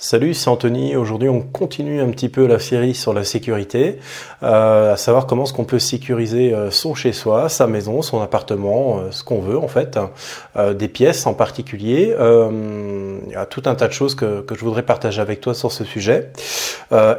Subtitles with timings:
[0.00, 0.94] Salut, c'est Anthony.
[0.94, 3.98] Aujourd'hui, on continue un petit peu la série sur la sécurité,
[4.44, 9.00] euh, à savoir comment est-ce qu'on peut sécuriser euh, son chez-soi, sa maison, son appartement,
[9.00, 9.98] euh, ce qu'on veut en fait,
[10.74, 12.14] des pièces en particulier.
[13.26, 15.54] Il y a tout un tas de choses que, que je voudrais partager avec toi
[15.54, 16.30] sur ce sujet.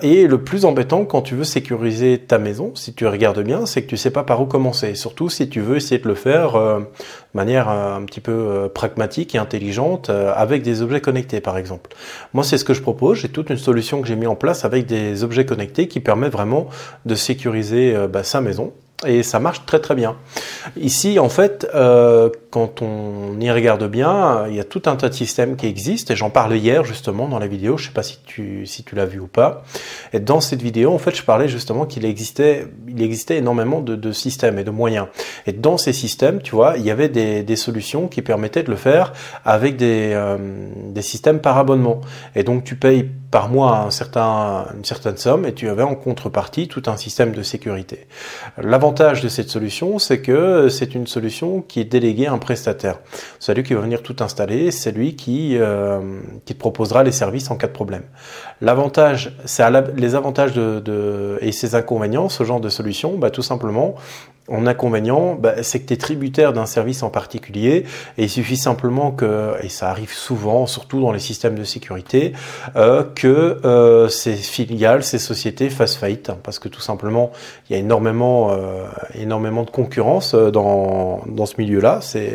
[0.01, 3.83] et le plus embêtant quand tu veux sécuriser ta maison, si tu regardes bien, c'est
[3.83, 4.95] que tu sais pas par où commencer.
[4.95, 6.85] Surtout si tu veux essayer de le faire de
[7.33, 11.91] manière un petit peu pragmatique et intelligente avec des objets connectés, par exemple.
[12.33, 13.19] Moi, c'est ce que je propose.
[13.19, 16.29] J'ai toute une solution que j'ai mis en place avec des objets connectés qui permet
[16.29, 16.67] vraiment
[17.05, 18.73] de sécuriser euh, bah, sa maison
[19.07, 20.17] et ça marche très très bien.
[20.75, 25.09] Ici, en fait, euh, quand on y regarde bien, il y a tout un tas
[25.09, 28.01] de systèmes qui existent, et j'en parlais hier justement dans la vidéo, je sais pas
[28.01, 29.63] si tu, si tu l'as vu ou pas.
[30.13, 33.95] Et dans cette vidéo, en fait, je parlais justement qu'il existait, il existait énormément de,
[33.95, 35.07] de, systèmes et de moyens.
[35.45, 38.71] Et dans ces systèmes, tu vois, il y avait des, des solutions qui permettaient de
[38.71, 39.13] le faire
[39.45, 40.37] avec des, euh,
[40.87, 42.01] des systèmes par abonnement.
[42.35, 45.95] Et donc, tu payes par mois un certain, une certaine somme et tu avais en
[45.95, 48.07] contrepartie tout un système de sécurité.
[48.57, 52.99] L'avantage de cette solution, c'est que c'est une solution qui est déléguée un prestataire.
[53.39, 55.99] C'est qui va venir tout installer, c'est lui qui, euh,
[56.45, 58.03] qui te proposera les services en cas de problème.
[58.61, 59.63] L'avantage, c'est
[59.95, 63.95] les avantages de, et ses inconvénients, ce genre de solution, bah, tout simplement,
[64.51, 67.85] en inconvénient, bah, c'est que tu es tributaire d'un service en particulier
[68.17, 72.33] et il suffit simplement que, et ça arrive souvent, surtout dans les systèmes de sécurité,
[72.75, 77.31] euh, que euh, ces filiales, ces sociétés fassent faillite, parce que tout simplement,
[77.69, 78.51] il y a énormément,
[79.13, 82.28] énormément de concurrence dans, dans ce milieu-là, c'est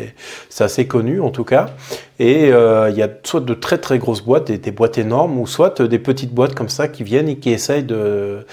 [0.59, 1.69] assez connu en tout cas,
[2.17, 5.37] et euh, il y a soit de très très grosses boîtes, des, des, boîtes énormes,
[5.37, 8.45] ou soit des petites boîtes comme ça qui viennent et qui essayent de,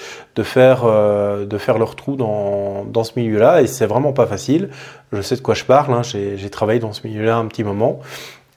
[0.43, 3.63] faire, euh, de faire leur trou dans, dans ce milieu-là.
[3.63, 4.71] Et c'est vraiment pas facile.
[5.13, 6.03] Je sais de quoi je parle, hein.
[6.03, 8.01] j'ai travaillé dans ce milieu-là un petit moment.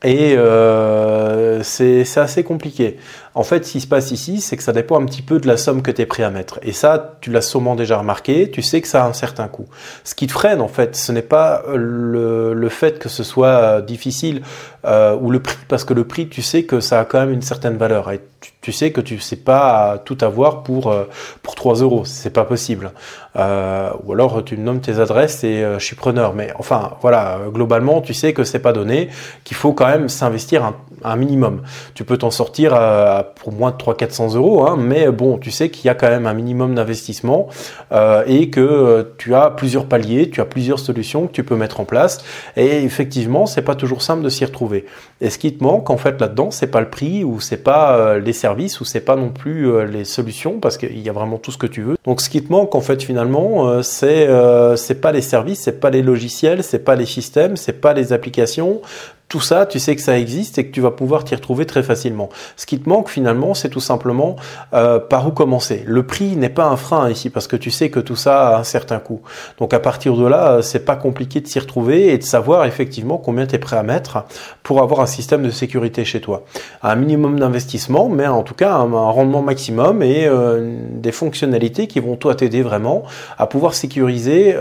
[0.03, 2.97] Et euh, c'est assez compliqué.
[3.36, 5.47] En fait, ce qui se passe ici, c'est que ça dépend un petit peu de
[5.47, 6.58] la somme que tu es prêt à mettre.
[6.64, 9.67] Et ça, tu l'as sûrement déjà remarqué, tu sais que ça a un certain coût.
[10.05, 13.81] Ce qui te freine, en fait, ce n'est pas le, le, fait que ce soit
[13.81, 14.41] difficile
[14.85, 17.31] euh, ou le prix, parce que le prix, tu sais que ça a quand même
[17.31, 18.09] une certaine valeur.
[18.09, 18.22] Et
[18.62, 21.03] tu, sais que tu sais pas tout avoir pour, euh,
[21.44, 22.03] pour 3 euros.
[22.06, 22.91] C'est pas possible.
[23.35, 26.34] Euh, ou alors, tu nommes tes adresses et euh, je suis preneur.
[26.34, 29.09] Mais enfin, voilà, globalement, tu sais que c'est pas donné,
[29.44, 31.62] qu'il faut quand même s'investir un, un minimum.
[31.94, 35.69] Tu peux t'en sortir à pour moins de 300-400 euros, hein, mais bon, tu sais
[35.69, 37.47] qu'il y a quand même un minimum d'investissement
[37.91, 41.56] euh, et que euh, tu as plusieurs paliers, tu as plusieurs solutions que tu peux
[41.56, 42.24] mettre en place.
[42.56, 44.86] Et effectivement, c'est pas toujours simple de s'y retrouver.
[45.22, 47.97] Et ce qui te manque en fait là-dedans, c'est pas le prix ou c'est pas
[47.97, 51.38] euh, les services ou c'est pas non plus les solutions parce qu'il y a vraiment
[51.38, 51.97] tout ce que tu veux.
[52.06, 54.28] Donc ce qui te manque en fait finalement, c'est
[54.75, 58.13] c'est pas les services, c'est pas les logiciels, c'est pas les systèmes, c'est pas les
[58.13, 58.81] applications,
[59.28, 61.81] tout ça, tu sais que ça existe et que tu vas pouvoir t'y retrouver très
[61.81, 62.30] facilement.
[62.58, 64.36] Ce qui te manque finalement, c'est tout simplement
[64.74, 65.84] euh, par où commencer.
[65.88, 68.59] Le prix n'est pas un frein ici parce que tu sais que tout ça a
[68.59, 69.22] un certain coût.
[69.58, 72.66] Donc à partir de là, euh, c'est pas compliqué de s'y retrouver et de savoir
[72.66, 74.25] effectivement combien tu es prêt à mettre
[74.62, 76.44] pour avoir un système de sécurité chez toi.
[76.84, 82.00] Un minimum d'investissement, mais en tout cas un, rendement maximum et euh, des fonctionnalités qui
[82.00, 83.03] vont toi t'aider vraiment
[83.40, 84.56] à pouvoir sécuriser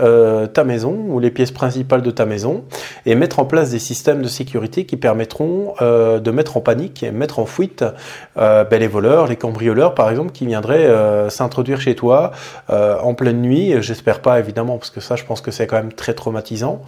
[0.53, 2.63] ta maison ou les pièces principales de ta maison
[3.05, 7.03] et mettre en place des systèmes de sécurité qui permettront euh, de mettre en panique
[7.03, 7.83] et mettre en fuite
[8.37, 12.31] euh, ben, les voleurs, les cambrioleurs par exemple, qui viendraient euh, s'introduire chez toi
[12.69, 13.75] en pleine nuit.
[13.81, 16.81] J'espère pas évidemment, parce que ça je pense que c'est quand même très traumatisant.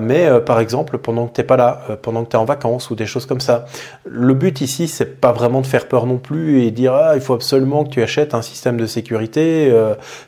[0.00, 2.94] mais par exemple pendant que t'es pas là, pendant que tu es en vacances ou
[2.94, 3.66] des choses comme ça.
[4.04, 7.20] Le but ici c'est pas vraiment de faire peur non plus et dire ah il
[7.20, 9.72] faut absolument que tu achètes un système de sécurité,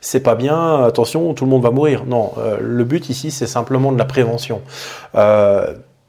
[0.00, 2.04] c'est pas bien, attention tout le monde va mourir.
[2.06, 4.60] Non, le but ici c'est simplement de la prévention.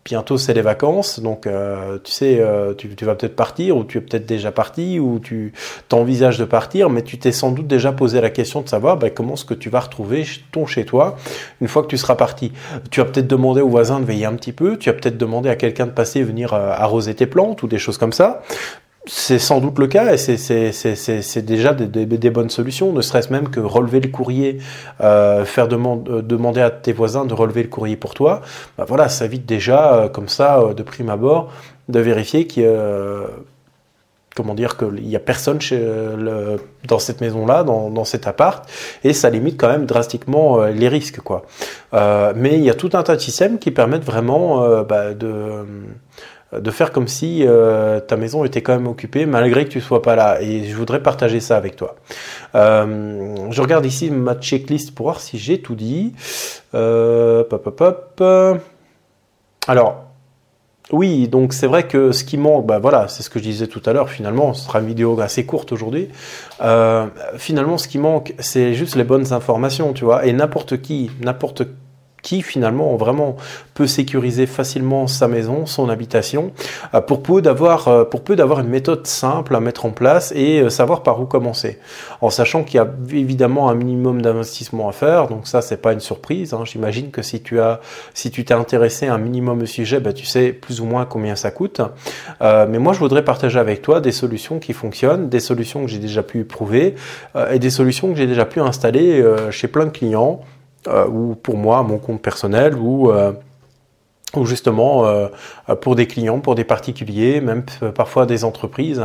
[0.05, 3.97] Bientôt c'est les vacances, donc euh, tu sais, euh, tu, vas peut-être partir, ou tu
[3.97, 5.51] es peut-être déjà parti, ou tu
[5.89, 9.09] t'envisages de partir, mais tu t'es sans doute déjà posé la question de savoir ben,
[9.09, 11.16] comment est-ce que tu vas retrouver ton chez toi
[11.59, 12.51] une fois que tu seras parti.
[12.91, 15.49] Tu as peut-être demandé aux voisins de veiller un petit peu, tu as peut-être demandé
[15.49, 18.43] à quelqu'un de passer venir euh, arroser tes plantes ou des choses comme ça
[19.07, 23.59] c'est sans doute le cas et c'est déjà des, bonnes solutions, ne serait-ce même que
[23.59, 24.59] relever le courrier,
[25.02, 28.41] euh, faire euh, demander à tes voisins de relever le courrier pour toi.
[28.78, 31.52] Bah voilà, ça évite déjà, euh, comme ça, de prime abord,
[31.90, 32.69] de vérifier qu'il
[34.35, 35.59] comment dire qu'il y a personne
[36.85, 38.69] dans cette maison-là, dans, dans, cet appart,
[39.05, 41.46] et ça limite quand même drastiquement les risques, quoi.
[41.93, 45.66] mais il y a tout un tas de systèmes qui permettent vraiment bah, de
[46.53, 50.02] de faire comme si euh, ta maison était quand même occupée malgré que tu sois
[50.02, 50.42] pas là.
[50.42, 51.96] Et je voudrais partager ça avec toi.
[52.53, 56.14] Euh, je regarde ici ma checklist pour voir si j'ai tout dit.
[56.74, 58.24] Euh, pop, pop.
[59.68, 60.06] Alors,
[60.92, 63.66] Oui, donc c'est vrai que ce qui manque, bah voilà, c'est ce que je disais
[63.66, 64.09] tout à l'heure.
[64.09, 66.09] Finalement, ce sera une vidéo assez courte aujourd'hui.
[66.62, 67.08] Euh,
[67.38, 70.26] finalement, ce qui manque, c'est juste les bonnes informations, tu vois.
[70.28, 71.64] Et n'importe qui, n'importe
[72.25, 73.37] qui finalement vraiment
[73.75, 76.51] peut sécuriser facilement sa maison, son habitation,
[76.95, 80.33] euh, pour peu d'avoir euh, pour peu d'avoir une méthode simple à mettre en place
[80.35, 81.77] et euh, savoir par où commencer.
[82.22, 85.93] En sachant qu'il y a évidemment un minimum d'investissement à faire, donc ça c'est pas
[85.93, 86.55] une surprise.
[86.55, 86.63] Hein.
[86.66, 87.79] J'imagine que si tu as
[88.16, 91.35] si tu t'es intéressé un minimum au sujet, bah, tu sais plus ou moins combien
[91.35, 91.79] ça coûte.
[92.41, 95.99] mais moi je voudrais partager avec toi des solutions qui fonctionnent, des solutions que j'ai
[95.99, 96.95] déjà pu éprouver
[97.51, 100.41] et des solutions que j'ai déjà pu installer chez plein de clients
[100.87, 103.34] ou pour moi, mon compte personnel, ou euh,
[104.37, 105.28] ou justement euh,
[105.82, 109.03] pour des clients, pour des particuliers, même parfois des entreprises.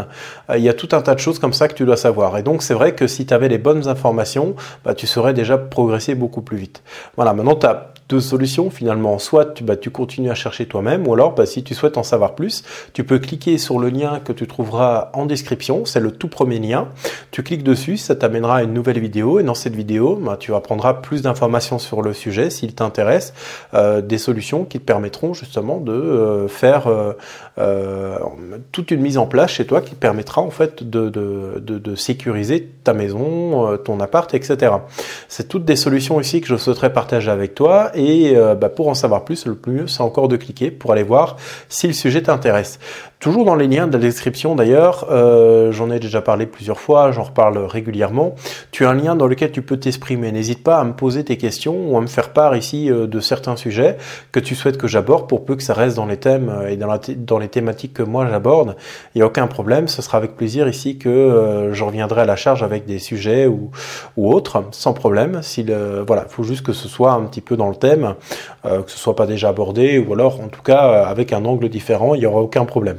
[0.54, 2.36] il y a tout un tas de choses comme ça que tu dois savoir.
[2.38, 4.54] Et donc c'est vrai que si tu avais les bonnes informations,
[4.84, 6.82] bah, tu serais déjà progressé beaucoup plus vite.
[7.16, 9.18] Voilà, maintenant tu as deux solutions finalement.
[9.18, 12.02] Soit tu, bah, tu continues à chercher toi-même, ou alors bah, si tu souhaites en
[12.02, 15.84] savoir plus, tu peux cliquer sur le lien que tu trouveras en description.
[15.84, 16.88] C'est le tout premier lien.
[17.30, 19.38] Tu cliques dessus, ça t'amènera à une nouvelle vidéo.
[19.38, 23.32] Et dans cette vidéo, bah, tu apprendras plus d'informations sur le sujet s'il t'intéresse,
[23.74, 27.12] euh, des solutions qui te permettront justement de euh, faire euh,
[27.58, 28.18] euh,
[28.72, 33.76] toute une mise en place chez toi qui permettra en fait de, sécuriser ta maison,
[33.78, 34.72] ton appart, etc.
[35.28, 38.94] C'est toutes des solutions ici que je souhaiterais partager avec toi et bah, pour en
[38.94, 41.36] savoir plus, le plus mieux, c'est encore de cliquer pour aller voir
[41.68, 42.78] si le sujet t'intéresse.
[43.20, 47.12] Toujours dans les liens de la description d'ailleurs, euh, j'en ai déjà parlé plusieurs fois,
[47.12, 48.34] j'en reparle régulièrement.
[48.70, 50.32] Tu as un lien dans lequel tu peux t'exprimer.
[50.32, 53.20] N'hésite pas à me poser tes questions ou à me faire part ici euh, de
[53.20, 53.98] certains sujets
[54.32, 56.86] que tu souhaites que j'aborde pour peu que ça reste dans les thèmes et dans,
[56.86, 58.74] la dans les thématiques que moi j'aborde.
[59.14, 62.36] Il n'y a aucun problème, ce sera avec plaisir ici que je reviendrai à la
[62.36, 63.70] charge avec des sujets ou,
[64.16, 65.42] autres, sans problème.
[65.42, 68.14] Si le, voilà, faut juste que ce soit un petit peu dans le thème
[68.66, 71.46] euh, que ce soit pas déjà abordé, ou alors en tout cas euh, avec un
[71.46, 72.98] angle différent, il n'y aura aucun problème.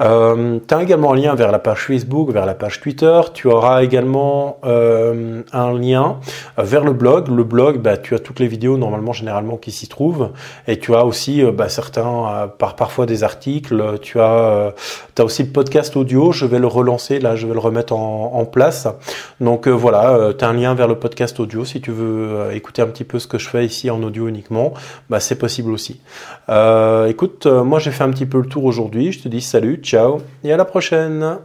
[0.00, 3.20] Euh, tu as également un lien vers la page Facebook, vers la page Twitter.
[3.34, 6.18] Tu auras également euh, un lien
[6.56, 7.28] vers le blog.
[7.28, 10.30] Le blog, bah, tu as toutes les vidéos normalement généralement qui s'y trouvent.
[10.66, 13.98] Et tu as aussi bah, certains, par, parfois des articles.
[14.00, 14.72] Tu as,
[15.18, 16.32] as aussi le podcast audio.
[16.32, 17.20] Je vais le relancer.
[17.20, 18.88] Là, je vais le remettre en, en place.
[19.40, 22.86] Donc voilà, tu as un lien vers le podcast audio si tu veux écouter un
[22.86, 24.72] petit peu ce que je fais ici en audio uniquement.
[25.10, 26.00] Bah, c'est possible aussi.
[27.08, 29.12] écoute, moi j'ai fait un petit peu le tour aujourd'hui.
[29.12, 31.38] Je te dis salut ciao et à la prochaine